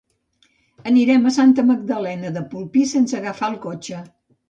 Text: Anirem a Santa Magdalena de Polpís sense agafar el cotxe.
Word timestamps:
Anirem 0.91 1.27
a 1.27 1.35
Santa 1.37 1.67
Magdalena 1.69 2.35
de 2.41 2.45
Polpís 2.57 2.97
sense 2.99 3.23
agafar 3.23 3.55
el 3.55 3.63
cotxe. 3.71 4.05